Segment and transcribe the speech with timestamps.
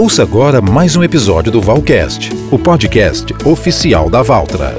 [0.00, 4.76] Ouça agora mais um episódio do Valcast, o podcast oficial da Valtra.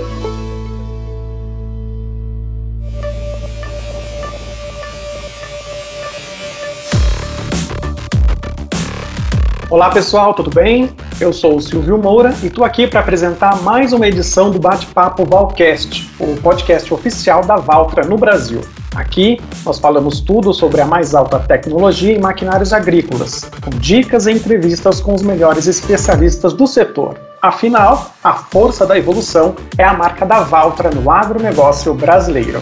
[9.70, 10.90] Olá pessoal, tudo bem?
[11.20, 15.26] Eu sou o Silvio Moura e estou aqui para apresentar mais uma edição do Bate-Papo
[15.26, 18.62] Valcast, o podcast oficial da Valtra no Brasil.
[18.96, 24.32] Aqui nós falamos tudo sobre a mais alta tecnologia em maquinários agrícolas, com dicas e
[24.32, 27.20] entrevistas com os melhores especialistas do setor.
[27.42, 32.62] Afinal, a força da evolução é a marca da Valtra no agronegócio brasileiro.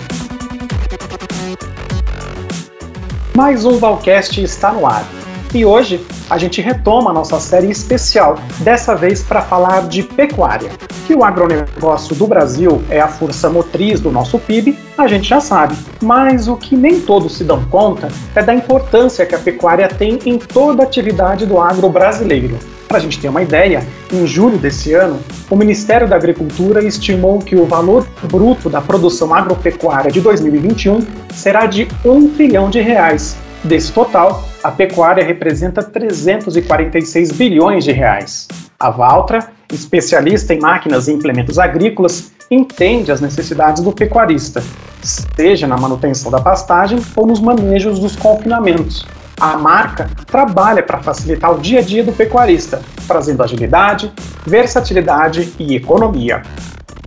[3.36, 5.06] Mais um Valcast está no ar.
[5.54, 10.70] E hoje a gente retoma a nossa série especial, dessa vez para falar de pecuária.
[11.06, 15.40] Que o agronegócio do Brasil é a força motriz do nosso PIB, a gente já
[15.40, 19.88] sabe, mas o que nem todos se dão conta é da importância que a pecuária
[19.88, 22.58] tem em toda a atividade do agro brasileiro.
[22.88, 25.20] Para a gente ter uma ideia, em julho desse ano,
[25.50, 31.02] o Ministério da Agricultura estimou que o valor bruto da produção agropecuária de 2021
[31.34, 38.48] será de 1 trilhão de reais, Desse total, a pecuária representa 346 bilhões de reais.
[38.80, 44.64] A Valtra, especialista em máquinas e implementos agrícolas, entende as necessidades do pecuarista,
[45.02, 49.06] seja na manutenção da pastagem ou nos manejos dos confinamentos.
[49.40, 54.12] A marca trabalha para facilitar o dia a dia do pecuarista, trazendo agilidade,
[54.46, 56.42] versatilidade e economia.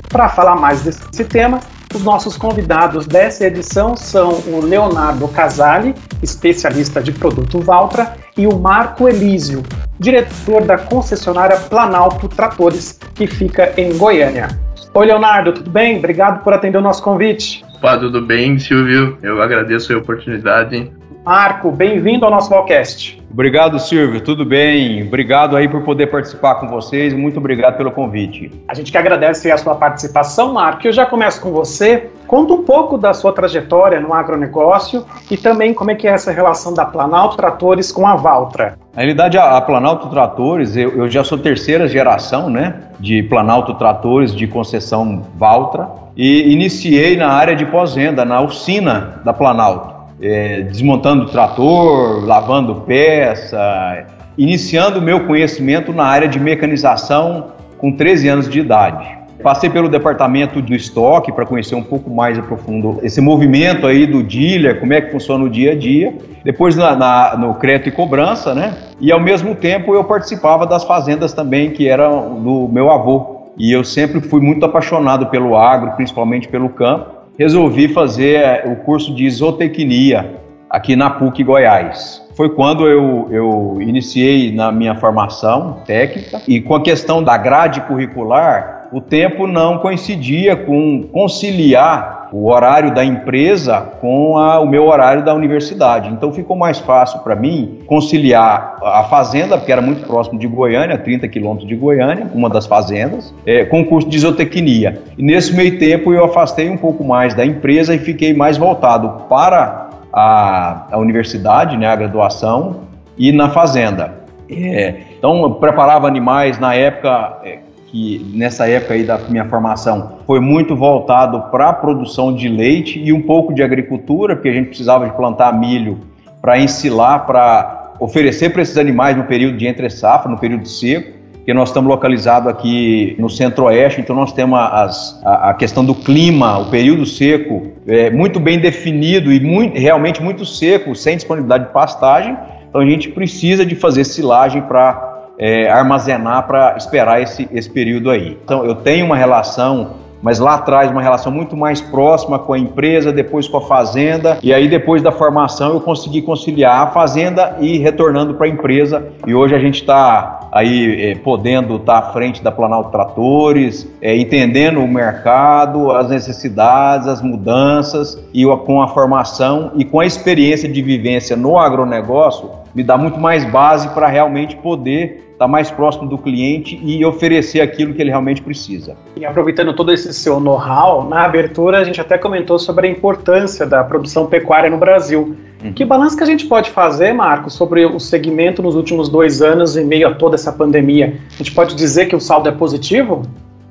[0.08, 1.60] Para falar mais desse tema,
[1.94, 8.58] os nossos convidados dessa edição são o Leonardo Casali, especialista de produto Valtra, e o
[8.58, 9.62] Marco Elísio,
[9.98, 14.48] diretor da concessionária Planalto Tratores, que fica em Goiânia.
[14.94, 15.98] Oi, Leonardo, tudo bem?
[15.98, 17.64] Obrigado por atender o nosso convite.
[17.76, 19.18] Opa, tudo bem, Silvio?
[19.22, 20.90] Eu agradeço a oportunidade.
[21.24, 23.19] Marco, bem-vindo ao nosso podcast.
[23.32, 24.20] Obrigado, Silvio.
[24.20, 25.06] Tudo bem?
[25.06, 27.14] Obrigado aí por poder participar com vocês.
[27.14, 28.50] Muito obrigado pelo convite.
[28.66, 30.86] A gente que agradece a sua participação, Marco.
[30.86, 32.10] Eu já começo com você.
[32.26, 36.32] Conta um pouco da sua trajetória no agronegócio e também como é que é essa
[36.32, 38.78] relação da Planalto Tratores com a Valtra.
[38.94, 44.34] Na realidade, a, Planalto Tratores, eu, eu já sou terceira geração, né, de Planalto Tratores
[44.34, 51.26] de concessão Valtra e iniciei na área de pós-venda, na oficina da Planalto é, desmontando
[51.26, 58.60] trator, lavando peça, iniciando o meu conhecimento na área de mecanização com 13 anos de
[58.60, 59.20] idade.
[59.42, 64.06] Passei pelo departamento do estoque para conhecer um pouco mais a profundo esse movimento aí
[64.06, 66.14] do dealer, como é que funciona o dia a dia.
[66.44, 68.76] Depois na, na, no crédito e cobrança, né?
[69.00, 73.40] E ao mesmo tempo eu participava das fazendas também que eram do meu avô.
[73.56, 78.76] E eu sempre fui muito apaixonado pelo agro, principalmente pelo campo resolvi fazer é, o
[78.84, 80.30] curso de isotecnia
[80.68, 82.22] aqui na PUC Goiás.
[82.34, 87.80] Foi quando eu, eu iniciei na minha formação técnica e com a questão da grade
[87.80, 94.86] curricular, o tempo não coincidia com conciliar o horário da empresa com a, o meu
[94.86, 96.08] horário da universidade.
[96.08, 100.96] Então ficou mais fácil para mim conciliar a fazenda, porque era muito próximo de Goiânia,
[100.96, 105.02] 30 quilômetros de Goiânia, uma das fazendas, é, com o curso de isotecnia.
[105.18, 109.24] E nesse meio tempo eu afastei um pouco mais da empresa e fiquei mais voltado
[109.28, 114.20] para a, a universidade, né, a graduação, e na fazenda.
[114.50, 117.58] É, então, eu preparava animais na época é,
[117.90, 123.00] que nessa época aí da minha formação foi muito voltado para a produção de leite
[123.00, 125.98] e um pouco de agricultura, porque a gente precisava de plantar milho
[126.40, 131.18] para ensilar, para oferecer para esses animais no período de entre safra, no período seco,
[131.34, 135.94] porque nós estamos localizados aqui no centro-oeste, então nós temos as, a, a, questão do
[135.94, 141.66] clima, o período seco é, muito bem definido e muito, realmente muito seco, sem disponibilidade
[141.66, 142.36] de pastagem,
[142.68, 145.09] então a gente precisa de fazer silagem para
[145.40, 148.38] é, armazenar para esperar esse, esse período aí.
[148.44, 152.58] Então, eu tenho uma relação mas lá atrás uma relação muito mais próxima com a
[152.58, 157.56] empresa, depois com a fazenda, e aí depois da formação eu consegui conciliar a fazenda
[157.60, 162.08] e retornando para a empresa, e hoje a gente está aí é, podendo estar tá
[162.08, 168.82] à frente da Planalto Tratores, é, entendendo o mercado, as necessidades, as mudanças, e com
[168.82, 173.88] a formação e com a experiência de vivência no agronegócio, me dá muito mais base
[173.90, 178.42] para realmente poder estar tá mais próximo do cliente e oferecer aquilo que ele realmente
[178.42, 178.96] precisa.
[179.16, 183.66] E aproveitando todo esse seu know-how, na abertura a gente até comentou sobre a importância
[183.66, 185.34] da produção pecuária no Brasil.
[185.64, 185.72] Uhum.
[185.72, 189.76] Que balanço que a gente pode fazer, Marcos, sobre o segmento nos últimos dois anos
[189.76, 191.14] em meio a toda essa pandemia?
[191.34, 193.22] A gente pode dizer que o saldo é positivo?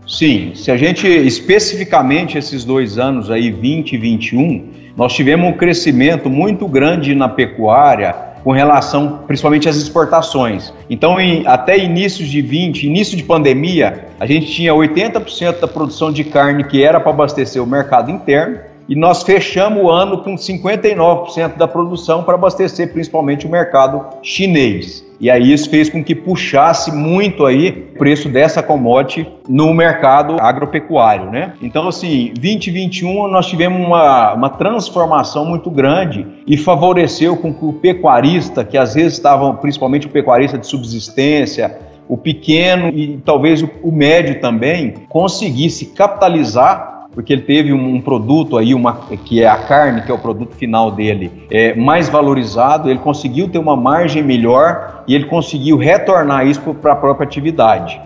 [0.08, 5.54] Sim, se a gente especificamente esses dois anos aí, 20 e 21, nós tivemos um
[5.54, 10.74] crescimento muito grande na pecuária com relação principalmente às exportações.
[10.90, 16.12] Então, em, até início de 20, início de pandemia, a gente tinha 80% da produção
[16.12, 20.36] de carne que era para abastecer o mercado interno e nós fechamos o ano com
[20.36, 25.06] 59% da produção para abastecer principalmente o mercado chinês.
[25.20, 30.38] E aí isso fez com que puxasse muito aí o preço dessa commodity no mercado
[30.40, 31.54] agropecuário, né?
[31.62, 37.74] Então, assim, 2021 nós tivemos uma, uma transformação muito grande e favoreceu com que o
[37.74, 41.78] pecuarista, que às vezes estavam, principalmente o pecuarista de subsistência,
[42.08, 48.00] o pequeno e talvez o, o médio também, conseguisse capitalizar porque ele teve um, um,
[48.00, 48.94] produto aí, uma,
[49.26, 53.50] que é a carne, que é o produto final dele, é, mais valorizado, ele conseguiu
[53.50, 58.00] ter uma margem melhor e ele conseguiu retornar isso para a própria atividade.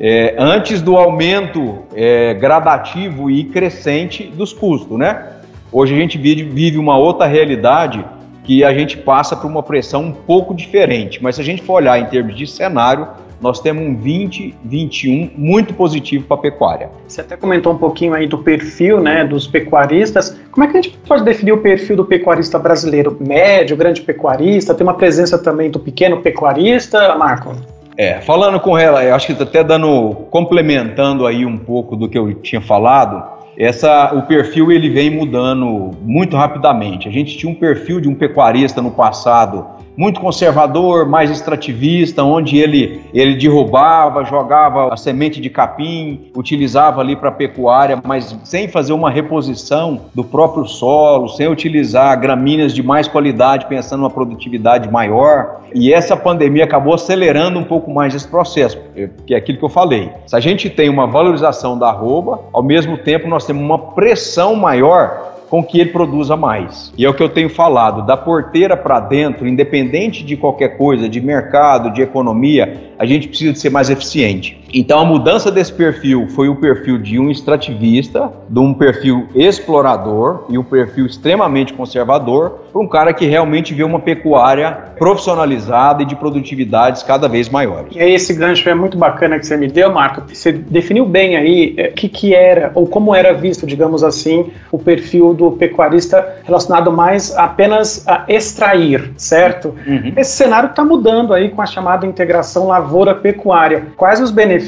[0.00, 5.26] É, antes do aumento é, gradativo e crescente dos custos, né?
[5.70, 8.02] Hoje a gente vive, uma outra realidade
[8.44, 11.74] que a gente passa por uma pressão um pouco diferente, mas se a gente for
[11.74, 13.08] olhar em termos de cenário,
[13.44, 16.88] nós temos um 2021 muito positivo para a pecuária.
[17.06, 20.40] Você até comentou um pouquinho aí do perfil né, dos pecuaristas.
[20.50, 23.18] Como é que a gente pode definir o perfil do pecuarista brasileiro?
[23.20, 24.74] Médio, grande pecuarista?
[24.74, 27.54] Tem uma presença também do pequeno pecuarista, Marco?
[27.98, 32.16] É, falando com ela, eu acho que até dando, complementando aí um pouco do que
[32.16, 33.22] eu tinha falado,
[33.58, 37.08] essa, o perfil ele vem mudando muito rapidamente.
[37.08, 42.58] A gente tinha um perfil de um pecuarista no passado muito conservador, mais extrativista, onde
[42.58, 48.92] ele, ele derrubava, jogava a semente de capim, utilizava ali para pecuária, mas sem fazer
[48.92, 55.60] uma reposição do próprio solo, sem utilizar gramíneas de mais qualidade, pensando numa produtividade maior.
[55.74, 58.78] E essa pandemia acabou acelerando um pouco mais esse processo,
[59.26, 60.10] que é aquilo que eu falei.
[60.26, 64.54] Se a gente tem uma valorização da arroba, ao mesmo tempo nós temos uma pressão
[64.54, 66.92] maior com que ele produza mais.
[66.98, 71.08] E é o que eu tenho falado, da porteira para dentro, independente de qualquer coisa,
[71.08, 74.63] de mercado, de economia, a gente precisa de ser mais eficiente.
[74.74, 80.46] Então a mudança desse perfil foi o perfil de um extrativista, de um perfil explorador
[80.48, 86.06] e um perfil extremamente conservador, para um cara que realmente vê uma pecuária profissionalizada e
[86.06, 87.94] de produtividades cada vez maiores.
[87.94, 90.22] E aí esse gancho é muito bacana que você me deu, Marco.
[90.26, 94.78] Você definiu bem aí o que, que era, ou como era visto, digamos assim, o
[94.78, 99.74] perfil do pecuarista relacionado mais apenas a extrair, certo?
[99.86, 100.12] Uhum.
[100.16, 103.86] Esse cenário está mudando aí com a chamada integração lavoura-pecuária.
[103.96, 104.63] Quais os benefícios,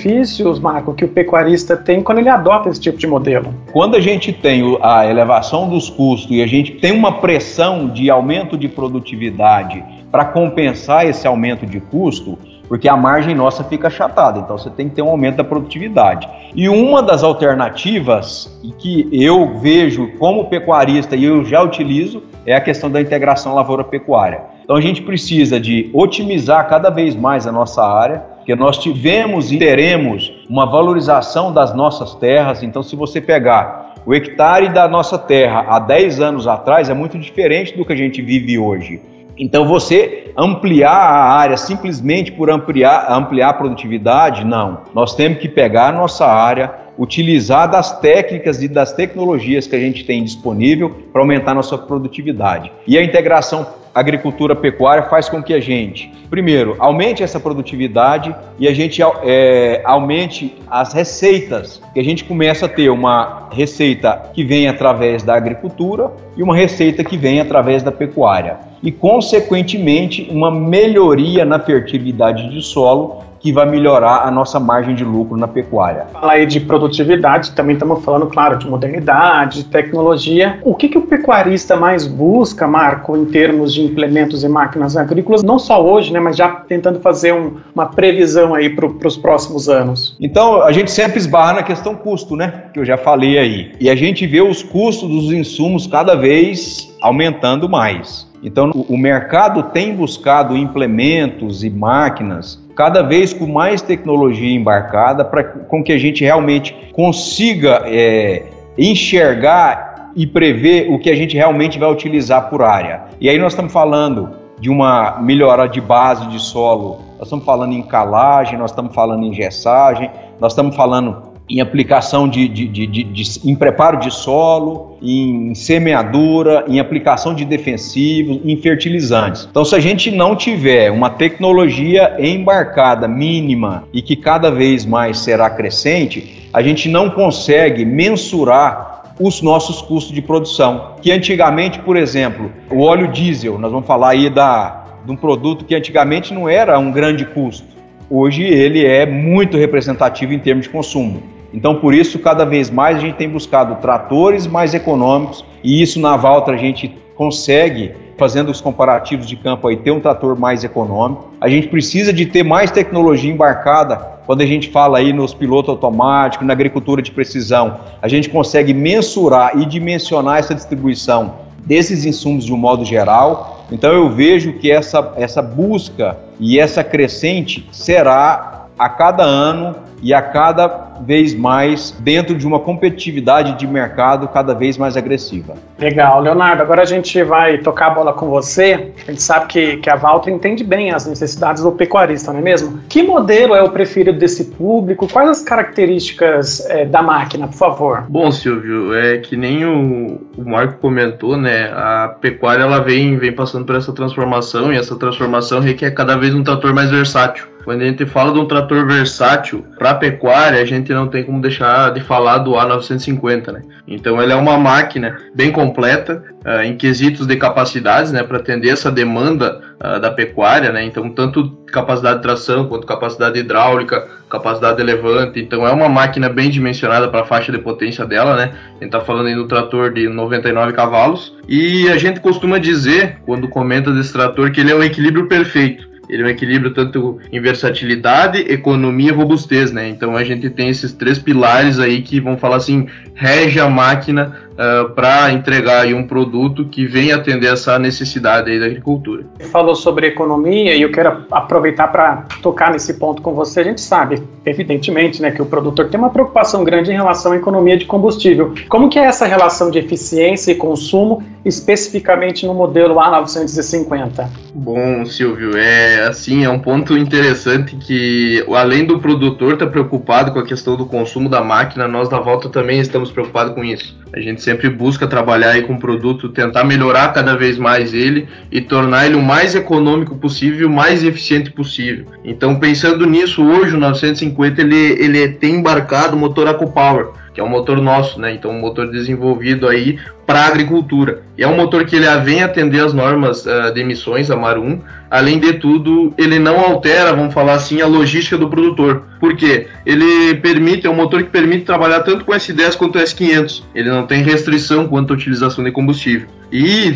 [0.60, 3.54] Marco, que o pecuarista tem quando ele adota esse tipo de modelo?
[3.72, 8.10] Quando a gente tem a elevação dos custos e a gente tem uma pressão de
[8.10, 12.38] aumento de produtividade para compensar esse aumento de custo,
[12.68, 16.28] porque a margem nossa fica achatada, então você tem que ter um aumento da produtividade.
[16.54, 22.60] E uma das alternativas que eu vejo como pecuarista e eu já utilizo é a
[22.60, 24.40] questão da integração lavoura-pecuária.
[24.64, 29.50] Então a gente precisa de otimizar cada vez mais a nossa área, porque nós tivemos
[29.50, 32.62] e teremos uma valorização das nossas terras.
[32.62, 37.18] Então, se você pegar o hectare da nossa terra há 10 anos atrás, é muito
[37.18, 39.00] diferente do que a gente vive hoje.
[39.36, 44.82] Então, você ampliar a área simplesmente por ampliar, ampliar a produtividade, não.
[44.94, 49.80] Nós temos que pegar a nossa área, utilizar das técnicas e das tecnologias que a
[49.80, 52.70] gente tem disponível para aumentar a nossa produtividade.
[52.86, 53.66] E a integração
[53.96, 59.80] agricultura pecuária faz com que a gente, primeiro, aumente essa produtividade e a gente é,
[59.86, 65.34] aumente as receitas, que a gente começa a ter uma receita que vem através da
[65.34, 68.58] agricultura e uma receita que vem através da pecuária.
[68.82, 75.04] E, consequentemente, uma melhoria na fertilidade de solo que vai melhorar a nossa margem de
[75.04, 76.06] lucro na pecuária.
[76.12, 80.58] Fala aí de produtividade, também estamos falando, claro, de modernidade, de tecnologia.
[80.64, 85.44] O que, que o pecuarista mais busca, Marco, em termos de implementos e máquinas agrícolas,
[85.44, 89.68] não só hoje, né, mas já tentando fazer um, uma previsão aí para os próximos
[89.68, 90.16] anos?
[90.20, 93.70] Então, a gente sempre esbarra na questão custo, né, que eu já falei aí.
[93.78, 98.26] E a gente vê os custos dos insumos cada vez aumentando mais.
[98.46, 105.42] Então, o mercado tem buscado implementos e máquinas cada vez com mais tecnologia embarcada para
[105.42, 108.44] com que a gente realmente consiga é,
[108.78, 113.06] enxergar e prever o que a gente realmente vai utilizar por área.
[113.20, 117.72] E aí nós estamos falando de uma melhora de base de solo, nós estamos falando
[117.72, 123.04] em calagem, nós estamos falando em gessagem, nós estamos falando em aplicação de, de, de,
[123.04, 129.46] de, em preparo de solo, em semeadura, em aplicação de defensivos, em fertilizantes.
[129.50, 135.18] Então, se a gente não tiver uma tecnologia embarcada mínima e que cada vez mais
[135.18, 140.94] será crescente, a gente não consegue mensurar os nossos custos de produção.
[141.00, 145.64] Que antigamente, por exemplo, o óleo diesel, nós vamos falar aí da de um produto
[145.64, 147.64] que antigamente não era um grande custo.
[148.10, 151.35] Hoje ele é muito representativo em termos de consumo.
[151.52, 156.00] Então, por isso, cada vez mais a gente tem buscado tratores mais econômicos e isso
[156.00, 160.62] na Valtra a gente consegue, fazendo os comparativos de campo aí, ter um trator mais
[160.64, 161.30] econômico.
[161.40, 165.70] A gente precisa de ter mais tecnologia embarcada quando a gente fala aí nos pilotos
[165.70, 167.80] automáticos, na agricultura de precisão.
[168.02, 173.64] A gente consegue mensurar e dimensionar essa distribuição desses insumos de um modo geral.
[173.70, 180.12] Então eu vejo que essa, essa busca e essa crescente será a cada ano e
[180.12, 185.54] a cada vez mais dentro de uma competitividade de mercado cada vez mais agressiva.
[185.78, 186.62] Legal, Leonardo.
[186.62, 188.92] Agora a gente vai tocar a bola com você.
[189.06, 192.42] A gente sabe que, que a Valtra entende bem as necessidades do pecuarista, não é
[192.42, 192.80] mesmo?
[192.88, 195.08] Que modelo é o preferido desse público?
[195.08, 198.04] Quais as características é, da máquina, por favor?
[198.08, 201.70] Bom, Silvio, é que nem o, o Marco comentou, né?
[201.72, 206.34] A pecuária ela vem, vem passando por essa transformação e essa transformação requer cada vez
[206.34, 207.46] um trator mais versátil.
[207.66, 211.40] Quando a gente fala de um trator versátil para pecuária, a gente não tem como
[211.40, 213.62] deixar de falar do A950, né?
[213.86, 218.70] Então ele é uma máquina bem completa uh, em quesitos de capacidades, né, para atender
[218.70, 220.82] essa demanda uh, da pecuária, né?
[220.84, 225.40] Então tanto capacidade de tração quanto capacidade hidráulica, capacidade de levante.
[225.40, 228.52] Então é uma máquina bem dimensionada para a faixa de potência dela, né?
[228.68, 233.18] A gente está falando aí do trator de 99 cavalos e a gente costuma dizer
[233.26, 237.18] quando comenta desse trator que ele é um equilíbrio perfeito ele é um equilíbrio tanto
[237.32, 239.88] em versatilidade, economia e robustez, né?
[239.88, 244.45] Então a gente tem esses três pilares aí que vão falar assim, rege a máquina
[244.56, 249.24] uh, ah, para entregar um produto que vem atender essa necessidade da agricultura.
[249.50, 253.60] Falou sobre economia e eu quero aproveitar para tocar nesse ponto com você.
[253.60, 257.36] A gente sabe, evidentemente, né, que o produtor tem uma preocupação grande em relação à
[257.36, 258.54] economia de combustível.
[258.68, 264.28] Como que é essa relação de eficiência e consumo, especificamente no modelo A950?
[264.54, 270.32] Bom, Silvio, é assim, é um ponto interessante que além do produtor estar tá preocupado
[270.32, 273.96] com a questão do consumo da máquina, nós da Volta também estamos preocupados com isso.
[274.12, 278.28] A gente sempre busca trabalhar aí com o produto, tentar melhorar cada vez mais ele
[278.50, 282.06] e tornar ele o mais econômico possível, o mais eficiente possível.
[282.24, 287.44] Então, pensando nisso, hoje o 950 ele, ele tem embarcado o motor AcoPower que é
[287.44, 288.32] um motor nosso, né?
[288.32, 291.22] Então, um motor desenvolvido aí para a agricultura.
[291.38, 294.58] E é um motor que ele vem atender as normas uh, de emissões, a Mar
[294.58, 294.80] 1.
[295.10, 299.04] Além de tudo, ele não altera, vamos falar assim, a logística do produtor.
[299.20, 299.68] Por quê?
[299.84, 303.62] Ele permite, é um motor que permite trabalhar tanto com S10 quanto S500.
[303.74, 306.26] Ele não tem restrição quanto à utilização de combustível.
[306.52, 306.94] E,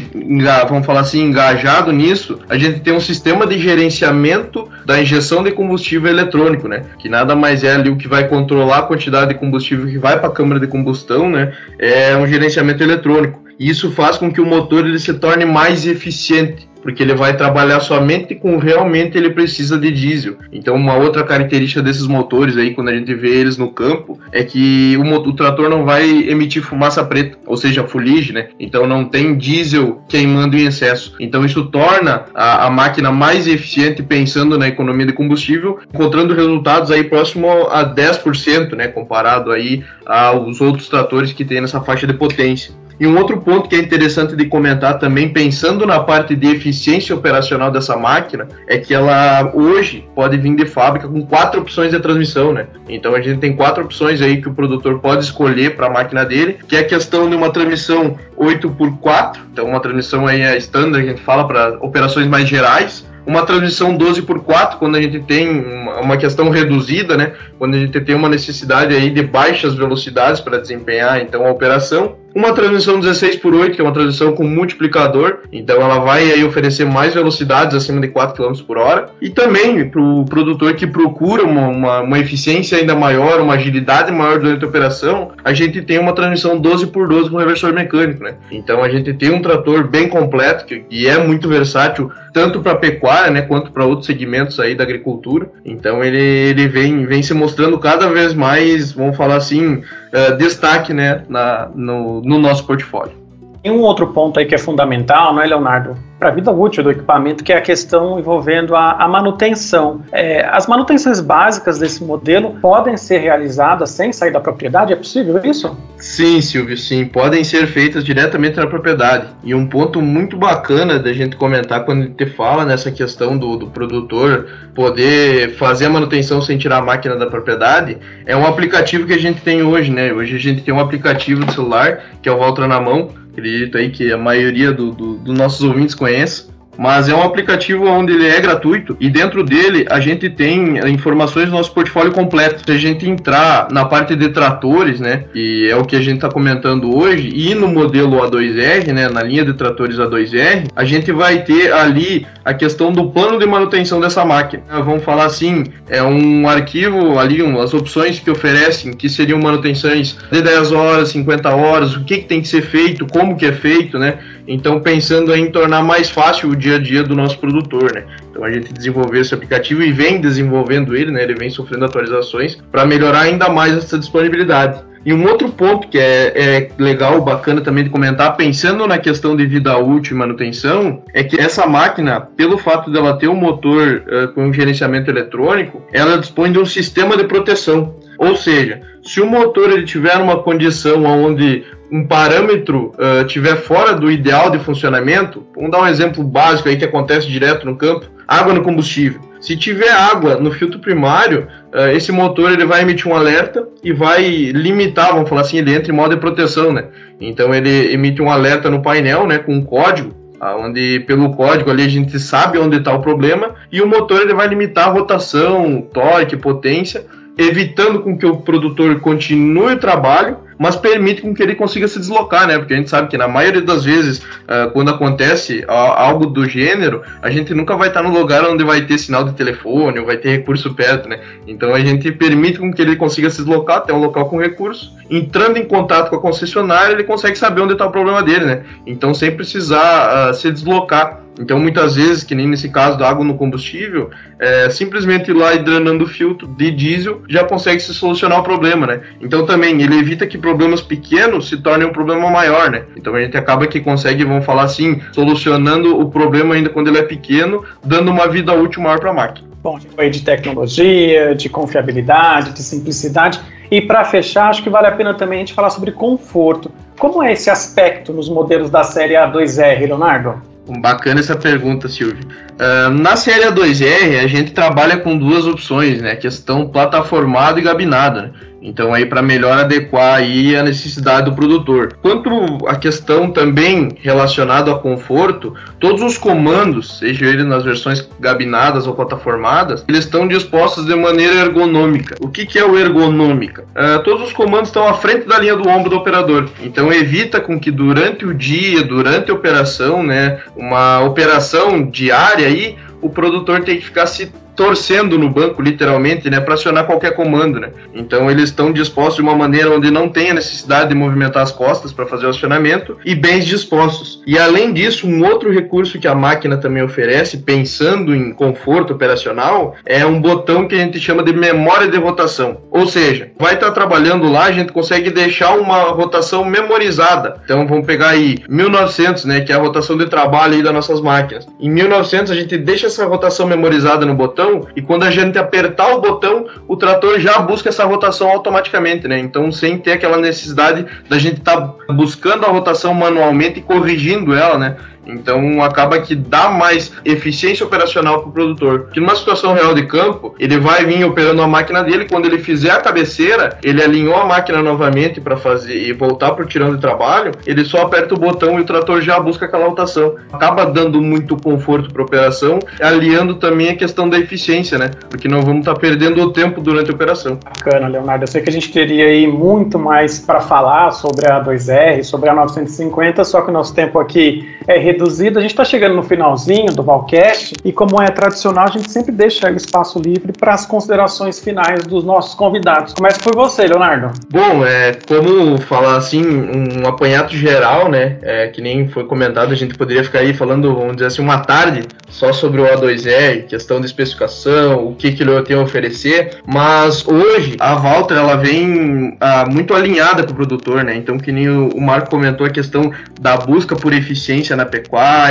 [0.68, 5.50] vamos falar assim, engajado nisso, a gente tem um sistema de gerenciamento da injeção de
[5.50, 6.84] combustível eletrônico, né?
[6.98, 10.18] Que nada mais é ali o que vai controlar a quantidade de combustível que vai
[10.18, 11.52] para a câmara de combustão, né?
[11.78, 13.19] É um gerenciamento eletrônico.
[13.60, 17.36] E isso faz com que o motor ele se torne mais eficiente porque ele vai
[17.36, 20.36] trabalhar somente com realmente ele precisa de diesel.
[20.52, 24.42] Então, uma outra característica desses motores aí, quando a gente vê eles no campo, é
[24.42, 28.48] que o, o trator não vai emitir fumaça preta, ou seja, fuligem, né?
[28.58, 31.14] Então, não tem diesel queimando em excesso.
[31.20, 36.90] Então, isso torna a, a máquina mais eficiente pensando na economia de combustível, encontrando resultados
[36.90, 38.88] aí próximo a 10%, né?
[38.88, 42.72] Comparado aí aos outros tratores que tem nessa faixa de potência.
[43.00, 47.16] E um outro ponto que é interessante de comentar também, pensando na parte de eficiência
[47.16, 51.98] operacional dessa máquina, é que ela hoje pode vir de fábrica com quatro opções de
[51.98, 52.66] transmissão, né?
[52.90, 56.26] Então a gente tem quatro opções aí que o produtor pode escolher para a máquina
[56.26, 61.02] dele, que é a questão de uma transmissão 8x4, então uma transmissão aí é standard,
[61.02, 65.20] a gente fala para operações mais gerais, uma transmissão 12 por 4 quando a gente
[65.20, 65.64] tem
[66.02, 67.32] uma questão reduzida, né?
[67.58, 72.16] Quando a gente tem uma necessidade aí de baixas velocidades para desempenhar então a operação,
[72.34, 76.44] uma transmissão 16 por 8, que é uma transmissão com multiplicador, então ela vai aí
[76.44, 79.10] oferecer mais velocidades acima de 4 km por hora.
[79.20, 84.12] E também para o produtor que procura uma, uma, uma, eficiência ainda maior, uma agilidade
[84.12, 88.22] maior durante a operação, a gente tem uma transmissão 12 por 12 com reversor mecânico,
[88.22, 88.34] né?
[88.50, 93.30] Então a gente tem um trator bem completo que, é muito versátil tanto para pecuária,
[93.30, 95.50] né, quanto para outros segmentos aí da agricultura.
[95.64, 99.82] Então ele, ele vem, vem se mostrando cada vez mais, vamos falar assim,
[100.12, 103.19] uh, destaque, né, na, no, no, nosso portfólio.
[103.62, 105.94] Tem um outro ponto aí que é fundamental, não é, Leonardo?
[106.18, 110.02] Para a vida útil do equipamento, que é a questão envolvendo a, a manutenção.
[110.12, 114.92] É, as manutenções básicas desse modelo podem ser realizadas sem sair da propriedade?
[114.92, 115.76] É possível isso?
[115.96, 117.04] Sim, Silvio, sim.
[117.04, 119.28] Podem ser feitas diretamente na propriedade.
[119.44, 123.56] E um ponto muito bacana da gente comentar quando a gente fala nessa questão do,
[123.56, 129.06] do produtor poder fazer a manutenção sem tirar a máquina da propriedade é um aplicativo
[129.06, 130.12] que a gente tem hoje, né?
[130.12, 133.78] Hoje a gente tem um aplicativo do celular que é o Valtra na mão acredito
[133.78, 136.48] aí que a maioria dos do, do nossos ouvintes conhece,
[136.80, 141.44] mas é um aplicativo onde ele é gratuito e dentro dele a gente tem informações
[141.44, 142.62] do nosso portfólio completo.
[142.64, 146.14] Se a gente entrar na parte de tratores, né, e é o que a gente
[146.14, 151.12] está comentando hoje, e no modelo A2R, né, na linha de tratores A2R, a gente
[151.12, 154.62] vai ter ali a questão do plano de manutenção dessa máquina.
[154.82, 160.40] Vamos falar assim, é um arquivo ali, as opções que oferecem, que seriam manutenções de
[160.40, 163.98] 10 horas, 50 horas, o que, que tem que ser feito, como que é feito,
[163.98, 164.18] né?
[164.46, 168.04] Então, pensando em tornar mais fácil o dia a dia do nosso produtor, né?
[168.30, 171.22] Então, a gente desenvolveu esse aplicativo e vem desenvolvendo ele, né?
[171.22, 174.90] Ele vem sofrendo atualizações para melhorar ainda mais essa disponibilidade.
[175.04, 179.34] E um outro ponto que é, é, legal, bacana também de comentar, pensando na questão
[179.34, 184.02] de vida útil e manutenção, é que essa máquina, pelo fato dela ter um motor
[184.06, 187.96] uh, com gerenciamento eletrônico, ela dispõe de um sistema de proteção.
[188.18, 193.94] Ou seja, se o motor ele tiver uma condição onde um parâmetro uh, tiver fora
[193.94, 198.06] do ideal de funcionamento, vamos dar um exemplo básico aí que acontece direto no campo,
[198.26, 199.20] água no combustível.
[199.40, 203.92] Se tiver água no filtro primário, uh, esse motor ele vai emitir um alerta e
[203.92, 206.84] vai limitar, vamos falar assim, ele entra em modo de proteção, né?
[207.20, 210.14] Então ele emite um alerta no painel, né, com um código,
[210.58, 214.32] onde pelo código ali a gente sabe onde está o problema e o motor ele
[214.32, 217.04] vai limitar a rotação, torque, potência,
[217.40, 221.98] evitando com que o produtor continue o trabalho mas permite com que ele consiga se
[221.98, 222.58] deslocar, né?
[222.58, 227.00] Porque a gente sabe que na maioria das vezes, uh, quando acontece algo do gênero,
[227.22, 230.18] a gente nunca vai estar no lugar onde vai ter sinal de telefone ou vai
[230.18, 231.18] ter recurso perto, né?
[231.46, 234.94] Então a gente permite com que ele consiga se deslocar até um local com recurso.
[235.08, 238.62] Entrando em contato com a concessionária, ele consegue saber onde está o problema dele, né?
[238.86, 241.19] Então sem precisar uh, se deslocar.
[241.40, 245.54] Então, muitas vezes, que nem nesse caso da água no combustível, é, simplesmente ir lá
[245.54, 249.00] e drenando o filtro de diesel já consegue se solucionar o problema, né?
[249.22, 252.82] Então, também, ele evita que problemas pequenos se tornem um problema maior, né?
[252.94, 256.98] Então, a gente acaba que consegue, vamos falar assim, solucionando o problema ainda quando ele
[256.98, 259.48] é pequeno, dando uma vida útil maior para a máquina.
[259.62, 263.40] Bom, a gente foi de tecnologia, de confiabilidade, de simplicidade.
[263.70, 266.70] E para fechar, acho que vale a pena também a gente falar sobre conforto.
[266.98, 270.49] Como é esse aspecto nos modelos da série A2R, Leonardo?
[270.78, 272.26] Bacana essa pergunta, Silvio.
[272.52, 276.14] Uh, na série A2R, a gente trabalha com duas opções, né?
[276.14, 278.22] Questão plataformada e gabinada.
[278.22, 278.30] Né?
[278.60, 281.96] Então aí para melhor adequar aí a necessidade do produtor.
[282.02, 282.30] Quanto
[282.66, 288.94] à questão também relacionada ao conforto, todos os comandos, seja ele nas versões gabinadas ou
[288.94, 292.16] plataformadas, eles estão dispostos de maneira ergonômica.
[292.20, 293.64] O que, que é o ergonômica?
[293.70, 296.48] Uh, todos os comandos estão à frente da linha do ombro do operador.
[296.62, 302.76] Então evita com que durante o dia, durante a operação, né, uma operação diária aí,
[303.00, 307.58] o produtor tem que ficar se torcendo no banco, literalmente, né, para acionar qualquer comando,
[307.58, 307.70] né?
[307.94, 311.50] Então eles estão dispostos de uma maneira onde não tem a necessidade de movimentar as
[311.50, 314.22] costas para fazer o acionamento e bens dispostos.
[314.26, 319.76] E além disso, um outro recurso que a máquina também oferece, pensando em conforto operacional,
[319.86, 322.60] é um botão que a gente chama de memória de rotação.
[322.70, 327.40] Ou seja, vai estar tá trabalhando lá, a gente consegue deixar uma rotação memorizada.
[327.42, 331.00] Então vamos pegar aí 1900, né, que é a rotação de trabalho aí das nossas
[331.00, 331.48] máquinas.
[331.58, 335.38] Em 1900 a gente deixa essa rotação memorizada no botão botão e quando a gente
[335.38, 339.18] apertar o botão, o trator já busca essa rotação automaticamente, né?
[339.18, 344.34] Então, sem ter aquela necessidade da gente estar tá buscando a rotação manualmente e corrigindo
[344.34, 344.76] ela, né?
[345.06, 348.88] Então acaba que dá mais eficiência operacional para o produtor.
[348.92, 352.38] Que numa situação real de campo, ele vai vir operando a máquina dele, quando ele
[352.38, 356.74] fizer a cabeceira, ele alinhou a máquina novamente para fazer e voltar para o tirão
[356.74, 360.16] de trabalho, ele só aperta o botão e o trator já busca aquela rotação.
[360.32, 364.90] Acaba dando muito conforto para a operação, aliando também a questão da eficiência, né?
[365.08, 367.38] Porque não vamos estar tá perdendo o tempo durante a operação.
[367.42, 368.24] Bacana, Leonardo.
[368.24, 372.28] Eu sei que a gente teria aí muito mais para falar sobre a 2R, sobre
[372.28, 374.99] a 950, só que o nosso tempo aqui é reduzido.
[375.02, 379.12] A gente está chegando no finalzinho do Valcast e, como é tradicional, a gente sempre
[379.12, 382.92] deixa espaço livre para as considerações finais dos nossos convidados.
[382.92, 384.12] Começa por você, Leonardo.
[384.30, 388.18] Bom, é, como falar assim, um apanhado geral, né?
[388.22, 391.38] É, que nem foi comentado, a gente poderia ficar aí falando, vamos dizer assim, uma
[391.38, 396.38] tarde só sobre o A2R, questão de especificação, o que, que ele tem a oferecer,
[396.46, 400.96] mas hoje a Valtra ela vem ah, muito alinhada com o produtor, né?
[400.96, 404.79] Então, que nem o Marco comentou a questão da busca por eficiência na pecuária,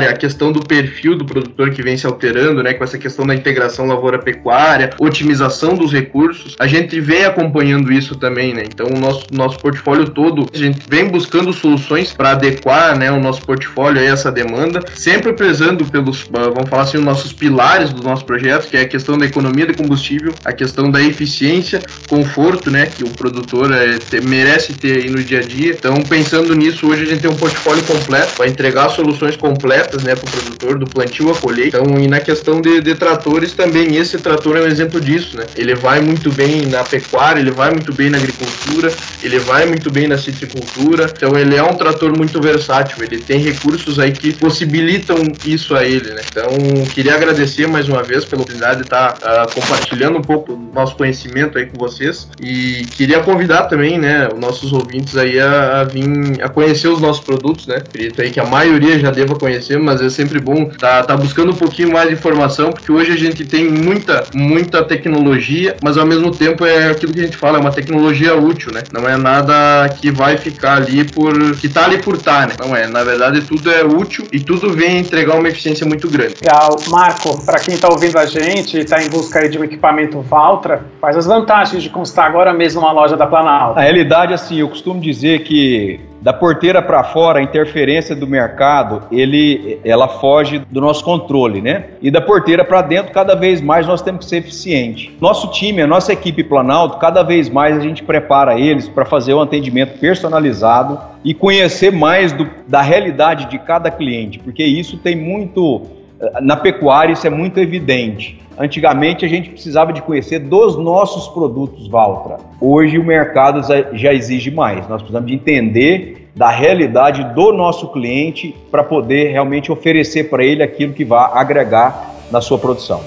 [0.10, 3.36] a questão do perfil do produtor que vem se alterando, né, com essa questão da
[3.36, 8.64] integração lavoura-pecuária, otimização dos recursos, a gente vem acompanhando isso também, né?
[8.66, 13.20] Então, o nosso, nosso portfólio todo, a gente vem buscando soluções para adequar, né, o
[13.20, 17.92] nosso portfólio a essa demanda, sempre prezando pelos, ah, vamos falar assim, os nossos pilares
[17.94, 21.82] do nosso projeto, que é a questão da economia de combustível, a questão da eficiência,
[22.08, 25.72] conforto, né, que o produtor é, merece ter aí no dia a dia.
[25.72, 30.16] Então, pensando nisso, hoje a gente tem um portfólio completo para entregar soluções completas, né,
[30.16, 31.80] para o produtor, do plantio à colheita.
[31.80, 35.46] Então, e na questão de, de, tratores também, esse trator é um exemplo disso, né?
[35.56, 38.92] Ele vai muito bem na pecuária, ele vai muito bem na agricultura,
[39.24, 41.12] ele vai muito bem na citricultura.
[41.16, 45.86] Então, ele é um trator muito versátil, ele tem recursos aí que possibilitam isso a
[45.86, 46.22] ele, né?
[46.30, 46.50] Então,
[46.94, 50.96] queria agradecer mais uma vez pela oportunidade de estar uh, compartilhando um pouco do nosso
[50.96, 55.84] conhecimento aí com vocês e queria convidar também, né, os nossos ouvintes aí a, a
[55.84, 56.10] vir
[56.42, 57.78] a conhecer os nossos produtos, né?
[57.78, 61.18] Acredito aí que a maioria já deva conhecer, mas é sempre bom estar tá, tá
[61.18, 65.98] buscando um pouquinho mais de informação, porque hoje a gente tem muita, muita tecnologia, mas
[65.98, 68.82] ao mesmo tempo é aquilo que a gente fala, é uma tecnologia útil, né?
[68.92, 71.56] Não é nada que vai ficar ali por.
[71.58, 72.54] que tá ali por tá, né?
[72.60, 72.88] Não é.
[72.88, 76.36] Na verdade, tudo é útil e tudo vem entregar uma eficiência muito grande.
[76.42, 76.78] Legal.
[76.90, 80.22] Marco, para quem está ouvindo a gente e está em busca aí de um equipamento
[80.22, 83.80] Valtra, quais as vantagens de constar agora mesmo uma loja da Planalto?
[83.80, 89.04] A realidade, assim, eu costumo dizer que da porteira para fora, a interferência do mercado,
[89.12, 91.86] ele, ela foge do nosso controle, né?
[92.02, 95.16] E da porteira para dentro, cada vez mais nós temos que ser eficiente.
[95.22, 99.34] Nosso time, a nossa equipe Planalto, cada vez mais a gente prepara eles para fazer
[99.34, 105.16] um atendimento personalizado e conhecer mais do, da realidade de cada cliente, porque isso tem
[105.16, 106.00] muito
[106.42, 108.40] na pecuária isso é muito evidente.
[108.60, 112.40] Antigamente a gente precisava de conhecer dos nossos produtos Valtra.
[112.60, 113.62] Hoje o mercado
[113.94, 114.86] já exige mais.
[114.90, 120.62] Nós precisamos de entender da realidade do nosso cliente para poder realmente oferecer para ele
[120.62, 123.02] aquilo que vai agregar na sua produção.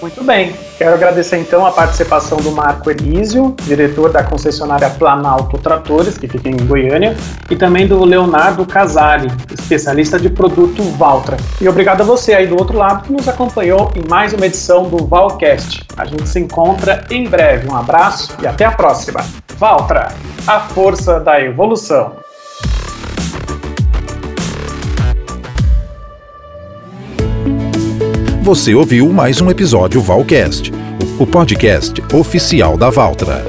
[0.00, 0.54] Muito bem.
[0.76, 6.48] Quero agradecer então a participação do Marco Elísio, diretor da concessionária Planalto Tratores, que fica
[6.48, 7.16] em Goiânia,
[7.50, 11.36] e também do Leonardo Casali, especialista de produto Valtra.
[11.60, 14.84] E obrigado a você aí do outro lado que nos acompanhou em mais uma edição
[14.84, 15.86] do Valcast.
[15.96, 17.68] A gente se encontra em breve.
[17.68, 19.24] Um abraço e até a próxima.
[19.56, 20.12] Valtra,
[20.46, 22.25] a força da evolução.
[28.46, 30.70] Você ouviu mais um episódio Valcast,
[31.18, 33.44] o podcast oficial da Valtra.